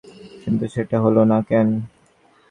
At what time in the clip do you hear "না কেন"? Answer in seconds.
1.31-1.67